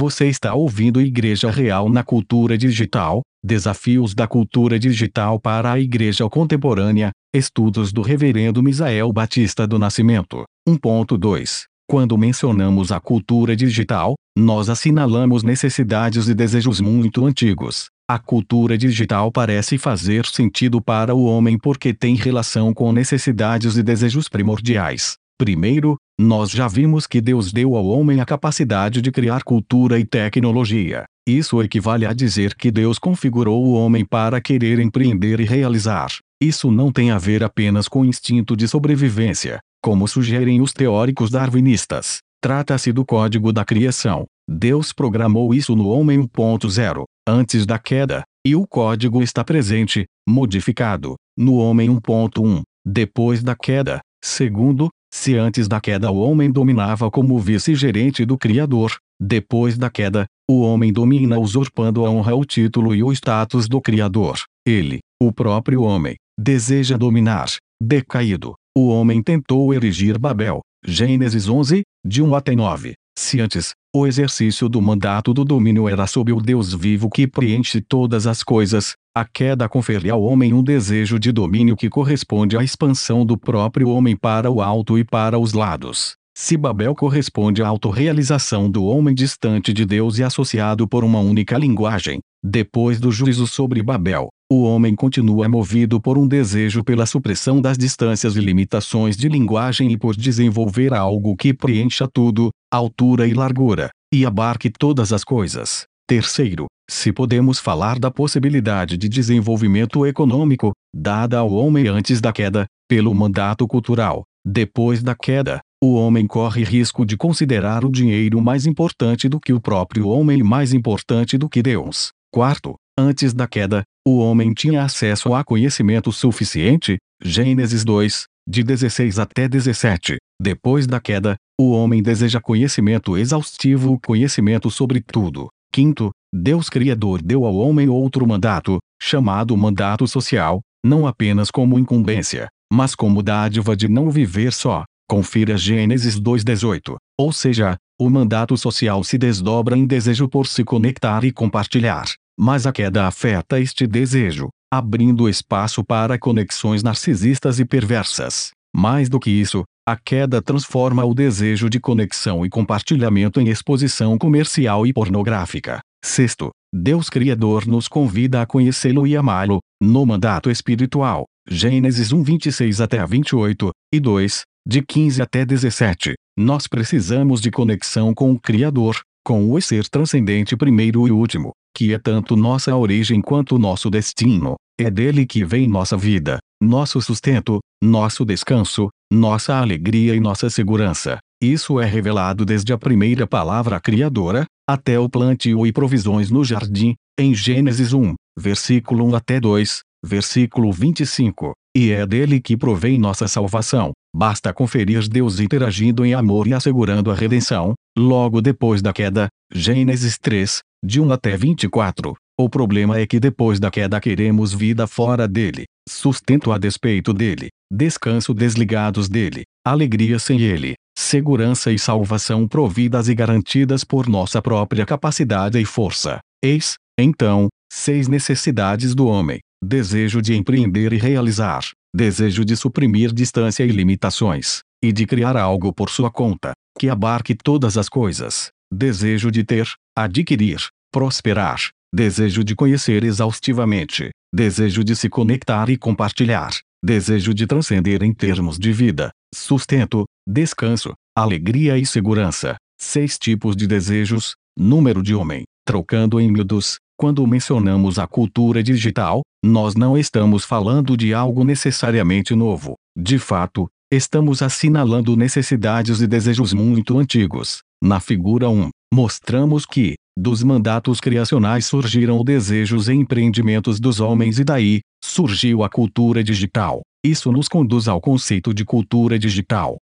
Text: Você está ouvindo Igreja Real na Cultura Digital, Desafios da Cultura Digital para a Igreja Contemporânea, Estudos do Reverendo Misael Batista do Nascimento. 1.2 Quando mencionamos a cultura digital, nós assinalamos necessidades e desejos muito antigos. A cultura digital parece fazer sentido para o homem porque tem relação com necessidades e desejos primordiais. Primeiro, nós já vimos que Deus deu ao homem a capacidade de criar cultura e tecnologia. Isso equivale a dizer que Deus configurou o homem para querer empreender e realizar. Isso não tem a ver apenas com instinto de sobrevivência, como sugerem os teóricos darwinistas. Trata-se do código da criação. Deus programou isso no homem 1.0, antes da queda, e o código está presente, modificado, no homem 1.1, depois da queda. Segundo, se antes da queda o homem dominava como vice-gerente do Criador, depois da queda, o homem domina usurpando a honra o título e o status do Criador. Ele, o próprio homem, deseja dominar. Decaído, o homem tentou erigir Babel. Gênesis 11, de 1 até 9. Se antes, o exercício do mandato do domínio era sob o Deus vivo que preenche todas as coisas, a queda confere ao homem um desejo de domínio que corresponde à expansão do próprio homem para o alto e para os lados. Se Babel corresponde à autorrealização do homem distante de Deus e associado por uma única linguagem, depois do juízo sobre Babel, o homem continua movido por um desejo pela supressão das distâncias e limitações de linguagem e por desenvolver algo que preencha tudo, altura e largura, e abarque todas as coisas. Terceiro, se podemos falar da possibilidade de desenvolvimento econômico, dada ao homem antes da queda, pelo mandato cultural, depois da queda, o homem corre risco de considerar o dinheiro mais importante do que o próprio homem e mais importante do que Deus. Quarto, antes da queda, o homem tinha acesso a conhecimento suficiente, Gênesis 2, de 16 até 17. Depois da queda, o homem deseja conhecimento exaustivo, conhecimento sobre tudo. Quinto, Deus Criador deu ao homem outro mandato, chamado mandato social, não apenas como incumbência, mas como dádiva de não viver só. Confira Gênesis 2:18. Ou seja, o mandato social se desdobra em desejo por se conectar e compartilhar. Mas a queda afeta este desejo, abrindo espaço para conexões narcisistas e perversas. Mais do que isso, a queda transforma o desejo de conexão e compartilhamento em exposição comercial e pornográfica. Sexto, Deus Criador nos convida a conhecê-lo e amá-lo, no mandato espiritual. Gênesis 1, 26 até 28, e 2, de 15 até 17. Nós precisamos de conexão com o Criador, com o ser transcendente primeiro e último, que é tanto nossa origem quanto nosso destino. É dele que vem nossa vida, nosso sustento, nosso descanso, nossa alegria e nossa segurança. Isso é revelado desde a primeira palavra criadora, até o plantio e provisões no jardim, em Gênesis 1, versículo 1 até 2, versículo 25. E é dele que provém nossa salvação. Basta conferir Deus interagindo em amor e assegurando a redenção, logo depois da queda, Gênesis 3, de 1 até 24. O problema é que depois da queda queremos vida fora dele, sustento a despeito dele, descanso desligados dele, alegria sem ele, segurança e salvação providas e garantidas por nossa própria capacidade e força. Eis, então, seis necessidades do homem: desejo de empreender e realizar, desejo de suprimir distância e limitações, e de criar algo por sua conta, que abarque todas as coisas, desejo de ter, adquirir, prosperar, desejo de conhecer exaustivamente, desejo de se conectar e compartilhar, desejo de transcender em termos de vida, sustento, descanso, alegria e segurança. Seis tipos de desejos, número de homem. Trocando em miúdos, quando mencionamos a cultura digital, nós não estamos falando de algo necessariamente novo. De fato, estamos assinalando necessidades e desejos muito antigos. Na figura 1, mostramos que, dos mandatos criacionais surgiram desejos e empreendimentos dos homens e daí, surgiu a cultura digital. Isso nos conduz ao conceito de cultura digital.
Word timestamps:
Você 0.00 0.28
está 0.28 0.54
ouvindo 0.54 0.98
Igreja 0.98 1.50
Real 1.50 1.90
na 1.90 2.02
Cultura 2.02 2.56
Digital, 2.56 3.20
Desafios 3.44 4.14
da 4.14 4.26
Cultura 4.26 4.78
Digital 4.78 5.38
para 5.38 5.72
a 5.72 5.78
Igreja 5.78 6.26
Contemporânea, 6.26 7.10
Estudos 7.34 7.92
do 7.92 8.00
Reverendo 8.00 8.62
Misael 8.62 9.12
Batista 9.12 9.66
do 9.66 9.78
Nascimento. 9.78 10.44
1.2 10.66 11.64
Quando 11.86 12.16
mencionamos 12.16 12.90
a 12.90 12.98
cultura 12.98 13.54
digital, 13.54 14.14
nós 14.34 14.70
assinalamos 14.70 15.42
necessidades 15.42 16.28
e 16.28 16.34
desejos 16.34 16.80
muito 16.80 17.26
antigos. 17.26 17.88
A 18.08 18.18
cultura 18.18 18.78
digital 18.78 19.30
parece 19.30 19.76
fazer 19.76 20.24
sentido 20.24 20.80
para 20.80 21.14
o 21.14 21.24
homem 21.24 21.58
porque 21.58 21.92
tem 21.92 22.14
relação 22.14 22.72
com 22.72 22.90
necessidades 22.90 23.76
e 23.76 23.82
desejos 23.82 24.30
primordiais. 24.30 25.18
Primeiro, 25.36 25.96
nós 26.22 26.50
já 26.50 26.68
vimos 26.68 27.06
que 27.06 27.18
Deus 27.18 27.50
deu 27.50 27.74
ao 27.74 27.86
homem 27.86 28.20
a 28.20 28.26
capacidade 28.26 29.00
de 29.00 29.10
criar 29.10 29.42
cultura 29.42 29.98
e 29.98 30.04
tecnologia. 30.04 31.04
Isso 31.26 31.62
equivale 31.62 32.04
a 32.04 32.12
dizer 32.12 32.54
que 32.54 32.70
Deus 32.70 32.98
configurou 32.98 33.64
o 33.64 33.72
homem 33.72 34.04
para 34.04 34.38
querer 34.38 34.78
empreender 34.80 35.40
e 35.40 35.44
realizar. 35.44 36.10
Isso 36.38 36.70
não 36.70 36.92
tem 36.92 37.10
a 37.10 37.16
ver 37.16 37.42
apenas 37.42 37.88
com 37.88 38.04
instinto 38.04 38.54
de 38.54 38.68
sobrevivência, 38.68 39.60
como 39.82 40.06
sugerem 40.06 40.60
os 40.60 40.74
teóricos 40.74 41.30
darwinistas. 41.30 42.18
Trata-se 42.38 42.92
do 42.92 43.02
código 43.02 43.50
da 43.50 43.64
criação. 43.64 44.26
Deus 44.46 44.92
programou 44.92 45.54
isso 45.54 45.74
no 45.74 45.88
homem 45.88 46.20
1.0, 46.20 47.04
antes 47.26 47.64
da 47.64 47.78
queda, 47.78 48.24
e 48.46 48.54
o 48.54 48.66
código 48.66 49.22
está 49.22 49.42
presente, 49.42 50.04
modificado, 50.28 51.14
no 51.34 51.54
homem 51.54 51.88
1.1, 51.88 52.60
depois 52.84 53.42
da 53.42 53.56
queda. 53.56 54.00
Segundo, 54.22 54.90
se 55.12 55.36
antes 55.36 55.66
da 55.66 55.80
queda 55.80 56.10
o 56.10 56.20
homem 56.20 56.50
dominava 56.50 57.10
como 57.10 57.38
vice-gerente 57.38 58.24
do 58.24 58.38
Criador, 58.38 58.96
depois 59.20 59.76
da 59.76 59.90
queda, 59.90 60.26
o 60.48 60.62
homem 60.62 60.92
domina 60.92 61.38
usurpando 61.38 62.06
a 62.06 62.10
honra 62.10 62.34
o 62.34 62.44
título 62.44 62.94
e 62.94 63.02
o 63.02 63.12
status 63.12 63.68
do 63.68 63.80
Criador. 63.80 64.38
Ele, 64.66 65.00
o 65.20 65.32
próprio 65.32 65.82
homem, 65.82 66.16
deseja 66.38 66.96
dominar. 66.96 67.48
Decaído, 67.82 68.54
o 68.76 68.88
homem 68.88 69.22
tentou 69.22 69.74
erigir 69.74 70.18
Babel. 70.18 70.60
Gênesis 70.86 71.48
11, 71.48 71.82
de 72.06 72.22
1 72.22 72.34
até 72.34 72.54
9. 72.54 72.94
Se 73.18 73.40
antes, 73.40 73.74
o 73.94 74.06
exercício 74.06 74.68
do 74.68 74.80
mandato 74.80 75.34
do 75.34 75.44
domínio 75.44 75.88
era 75.88 76.06
sob 76.06 76.32
o 76.32 76.40
Deus 76.40 76.72
vivo 76.72 77.10
que 77.10 77.26
preenche 77.26 77.80
todas 77.80 78.26
as 78.26 78.42
coisas, 78.42 78.94
a 79.14 79.24
queda 79.24 79.68
confere 79.68 80.08
ao 80.08 80.22
homem 80.22 80.52
um 80.54 80.62
desejo 80.62 81.18
de 81.18 81.32
domínio 81.32 81.76
que 81.76 81.90
corresponde 81.90 82.56
à 82.56 82.62
expansão 82.62 83.26
do 83.26 83.36
próprio 83.36 83.88
homem 83.88 84.16
para 84.16 84.50
o 84.50 84.62
alto 84.62 84.96
e 84.98 85.04
para 85.04 85.38
os 85.38 85.52
lados. 85.52 86.14
Se 86.36 86.56
Babel 86.56 86.94
corresponde 86.94 87.62
à 87.62 87.68
autorrealização 87.68 88.70
do 88.70 88.84
homem 88.84 89.14
distante 89.14 89.72
de 89.72 89.84
Deus 89.84 90.18
e 90.18 90.22
associado 90.22 90.88
por 90.88 91.04
uma 91.04 91.18
única 91.18 91.58
linguagem, 91.58 92.20
depois 92.42 92.98
do 93.00 93.10
juízo 93.10 93.46
sobre 93.46 93.82
Babel, 93.82 94.30
o 94.52 94.62
homem 94.62 94.96
continua 94.96 95.48
movido 95.48 96.00
por 96.00 96.18
um 96.18 96.26
desejo 96.26 96.82
pela 96.82 97.06
supressão 97.06 97.60
das 97.60 97.78
distâncias 97.78 98.34
e 98.34 98.40
limitações 98.40 99.16
de 99.16 99.28
linguagem 99.28 99.92
e 99.92 99.96
por 99.96 100.16
desenvolver 100.16 100.92
algo 100.92 101.36
que 101.36 101.54
preencha 101.54 102.08
tudo, 102.12 102.50
altura 102.68 103.28
e 103.28 103.32
largura, 103.32 103.90
e 104.12 104.26
abarque 104.26 104.68
todas 104.68 105.12
as 105.12 105.22
coisas. 105.22 105.84
Terceiro, 106.04 106.66
se 106.90 107.12
podemos 107.12 107.60
falar 107.60 108.00
da 108.00 108.10
possibilidade 108.10 108.96
de 108.96 109.08
desenvolvimento 109.08 110.04
econômico, 110.04 110.72
dada 110.92 111.38
ao 111.38 111.52
homem 111.52 111.86
antes 111.86 112.20
da 112.20 112.32
queda, 112.32 112.66
pelo 112.88 113.14
mandato 113.14 113.68
cultural, 113.68 114.24
depois 114.44 115.00
da 115.00 115.14
queda, 115.14 115.60
o 115.80 115.94
homem 115.94 116.26
corre 116.26 116.64
risco 116.64 117.06
de 117.06 117.16
considerar 117.16 117.84
o 117.84 117.92
dinheiro 117.92 118.42
mais 118.42 118.66
importante 118.66 119.28
do 119.28 119.38
que 119.38 119.52
o 119.52 119.60
próprio 119.60 120.08
homem 120.08 120.40
e 120.40 120.42
mais 120.42 120.72
importante 120.72 121.38
do 121.38 121.48
que 121.48 121.62
Deus. 121.62 122.10
Quarto, 122.32 122.74
antes 122.98 123.32
da 123.32 123.46
queda, 123.46 123.82
o 124.06 124.18
homem 124.18 124.52
tinha 124.52 124.82
acesso 124.82 125.34
a 125.34 125.44
conhecimento 125.44 126.10
suficiente, 126.10 126.98
Gênesis 127.22 127.84
2, 127.84 128.24
de 128.48 128.62
16 128.62 129.18
até 129.18 129.48
17. 129.48 130.16
Depois 130.40 130.86
da 130.86 130.98
queda, 131.00 131.36
o 131.60 131.70
homem 131.70 132.02
deseja 132.02 132.40
conhecimento 132.40 133.16
exaustivo, 133.16 134.00
conhecimento 134.00 134.70
sobre 134.70 135.00
tudo. 135.00 135.48
Quinto, 135.72 136.10
Deus 136.34 136.68
Criador 136.68 137.22
deu 137.22 137.44
ao 137.44 137.54
homem 137.56 137.88
outro 137.88 138.26
mandato, 138.26 138.78
chamado 139.00 139.56
mandato 139.56 140.06
social, 140.06 140.60
não 140.84 141.06
apenas 141.06 141.50
como 141.50 141.78
incumbência, 141.78 142.48
mas 142.72 142.94
como 142.94 143.22
dádiva 143.22 143.76
de 143.76 143.88
não 143.88 144.10
viver 144.10 144.52
só. 144.52 144.84
Confira 145.08 145.56
Gênesis 145.56 146.18
2:18. 146.18 146.96
Ou 147.18 147.32
seja, 147.32 147.76
o 148.00 148.08
mandato 148.08 148.56
social 148.56 149.04
se 149.04 149.18
desdobra 149.18 149.76
em 149.76 149.84
desejo 149.84 150.28
por 150.28 150.46
se 150.46 150.64
conectar 150.64 151.24
e 151.24 151.32
compartilhar. 151.32 152.06
Mas 152.38 152.66
a 152.66 152.72
queda 152.72 153.06
afeta 153.06 153.60
este 153.60 153.86
desejo, 153.86 154.48
abrindo 154.72 155.28
espaço 155.28 155.84
para 155.84 156.18
conexões 156.18 156.82
narcisistas 156.82 157.58
e 157.58 157.64
perversas. 157.64 158.50
Mais 158.74 159.08
do 159.08 159.18
que 159.18 159.30
isso, 159.30 159.64
a 159.86 159.96
queda 159.96 160.40
transforma 160.40 161.04
o 161.04 161.12
desejo 161.12 161.68
de 161.68 161.80
conexão 161.80 162.46
e 162.46 162.48
compartilhamento 162.48 163.40
em 163.40 163.48
exposição 163.48 164.16
comercial 164.16 164.86
e 164.86 164.92
pornográfica. 164.92 165.80
Sexto, 166.04 166.50
Deus 166.72 167.10
Criador 167.10 167.66
nos 167.66 167.88
convida 167.88 168.40
a 168.40 168.46
conhecê-lo 168.46 169.06
e 169.06 169.16
amá-lo, 169.16 169.58
no 169.82 170.06
mandato 170.06 170.50
espiritual. 170.50 171.24
Gênesis 171.48 172.12
1, 172.12 172.22
26 172.22 172.80
até 172.80 173.04
28, 173.04 173.70
e 173.92 173.98
2, 173.98 174.42
de 174.66 174.82
15 174.82 175.20
até 175.20 175.44
17. 175.44 176.14
Nós 176.38 176.68
precisamos 176.68 177.40
de 177.40 177.50
conexão 177.50 178.14
com 178.14 178.30
o 178.30 178.38
Criador, 178.38 179.00
com 179.24 179.52
o 179.52 179.60
ser 179.60 179.88
transcendente 179.88 180.56
primeiro 180.56 181.06
e 181.08 181.10
último, 181.10 181.52
que 181.74 181.94
é 181.94 181.98
tanto 181.98 182.36
nossa 182.36 182.74
origem 182.76 183.20
quanto 183.20 183.58
nosso 183.58 183.90
destino. 183.90 184.56
É 184.78 184.90
dele 184.90 185.26
que 185.26 185.44
vem 185.44 185.68
nossa 185.68 185.96
vida, 185.96 186.38
nosso 186.62 187.00
sustento, 187.00 187.60
nosso 187.82 188.24
descanso, 188.24 188.88
nossa 189.12 189.56
alegria 189.56 190.14
e 190.14 190.20
nossa 190.20 190.48
segurança. 190.48 191.18
Isso 191.42 191.80
é 191.80 191.86
revelado 191.86 192.44
desde 192.44 192.72
a 192.72 192.78
primeira 192.78 193.26
palavra 193.26 193.80
criadora, 193.80 194.44
até 194.68 194.98
o 194.98 195.08
plantio 195.08 195.66
e 195.66 195.72
provisões 195.72 196.30
no 196.30 196.44
jardim, 196.44 196.94
em 197.18 197.34
Gênesis 197.34 197.92
1, 197.92 198.14
versículo 198.38 199.06
1 199.06 199.14
até 199.14 199.40
2, 199.40 199.80
versículo 200.04 200.70
25. 200.72 201.52
E 201.76 201.90
é 201.92 202.06
dele 202.06 202.40
que 202.40 202.56
provém 202.56 202.98
nossa 202.98 203.28
salvação. 203.28 203.92
Basta 204.14 204.52
conferir 204.52 205.08
Deus 205.08 205.40
interagindo 205.40 206.04
em 206.04 206.14
amor 206.14 206.46
e 206.46 206.52
assegurando 206.52 207.10
a 207.10 207.14
redenção, 207.14 207.74
logo 207.96 208.40
depois 208.40 208.82
da 208.82 208.92
queda, 208.92 209.28
Gênesis 209.52 210.18
3, 210.18 210.60
de 210.84 211.00
1 211.00 211.12
até 211.12 211.36
24. 211.36 212.14
O 212.38 212.48
problema 212.48 212.98
é 212.98 213.06
que 213.06 213.20
depois 213.20 213.60
da 213.60 213.70
queda 213.70 214.00
queremos 214.00 214.52
vida 214.52 214.86
fora 214.86 215.28
dele, 215.28 215.64
sustento 215.86 216.50
a 216.52 216.58
despeito 216.58 217.12
dele, 217.12 217.48
descanso 217.70 218.32
desligados 218.32 219.08
dele, 219.08 219.42
alegria 219.64 220.18
sem 220.18 220.40
ele, 220.40 220.74
segurança 220.98 221.70
e 221.70 221.78
salvação 221.78 222.48
providas 222.48 223.08
e 223.08 223.14
garantidas 223.14 223.84
por 223.84 224.08
nossa 224.08 224.40
própria 224.40 224.86
capacidade 224.86 225.58
e 225.58 225.64
força. 225.66 226.18
Eis, 226.42 226.76
então, 226.98 227.48
seis 227.70 228.08
necessidades 228.08 228.94
do 228.94 229.06
homem: 229.06 229.40
desejo 229.62 230.22
de 230.22 230.34
empreender 230.34 230.94
e 230.94 230.96
realizar, 230.96 231.62
desejo 231.94 232.42
de 232.42 232.56
suprimir 232.56 233.12
distância 233.12 233.64
e 233.64 233.68
limitações, 233.68 234.60
e 234.82 234.92
de 234.92 235.04
criar 235.04 235.36
algo 235.36 235.74
por 235.74 235.90
sua 235.90 236.10
conta, 236.10 236.52
que 236.78 236.88
abarque 236.88 237.34
todas 237.34 237.76
as 237.76 237.88
coisas, 237.90 238.50
desejo 238.72 239.30
de 239.30 239.44
ter, 239.44 239.68
adquirir, 239.96 240.60
prosperar, 240.92 241.60
desejo 241.92 242.44
de 242.44 242.54
conhecer 242.54 243.04
exaustivamente, 243.04 244.10
desejo 244.32 244.84
de 244.84 244.94
se 244.94 245.08
conectar 245.08 245.68
e 245.68 245.76
compartilhar, 245.76 246.52
desejo 246.82 247.34
de 247.34 247.46
transcender 247.46 248.02
em 248.02 248.14
termos 248.14 248.58
de 248.58 248.72
vida, 248.72 249.10
sustento, 249.34 250.04
descanso, 250.26 250.94
alegria 251.16 251.76
e 251.78 251.84
segurança. 251.84 252.56
Seis 252.80 253.18
tipos 253.18 253.54
de 253.54 253.66
desejos, 253.66 254.34
número 254.56 255.02
de 255.02 255.14
homem. 255.14 255.44
Trocando 255.66 256.18
em 256.18 256.30
miúdos, 256.32 256.78
quando 256.96 257.26
mencionamos 257.26 257.98
a 257.98 258.06
cultura 258.06 258.62
digital, 258.62 259.22
nós 259.44 259.74
não 259.74 259.96
estamos 259.96 260.44
falando 260.44 260.96
de 260.96 261.12
algo 261.12 261.44
necessariamente 261.44 262.34
novo. 262.34 262.74
De 262.96 263.18
fato, 263.18 263.68
estamos 263.92 264.42
assinalando 264.42 265.16
necessidades 265.16 266.00
e 266.00 266.06
desejos 266.06 266.52
muito 266.52 266.98
antigos. 266.98 267.60
Na 267.82 267.98
figura 267.98 268.50
1, 268.50 268.68
mostramos 268.92 269.64
que, 269.64 269.94
dos 270.14 270.42
mandatos 270.42 271.00
criacionais 271.00 271.64
surgiram 271.64 272.22
desejos 272.22 272.88
e 272.88 272.92
empreendimentos 272.92 273.80
dos 273.80 274.00
homens 274.00 274.38
e 274.38 274.44
daí, 274.44 274.80
surgiu 275.02 275.64
a 275.64 275.70
cultura 275.70 276.22
digital. 276.22 276.82
Isso 277.02 277.32
nos 277.32 277.48
conduz 277.48 277.88
ao 277.88 277.98
conceito 277.98 278.52
de 278.52 278.66
cultura 278.66 279.18
digital. 279.18 279.78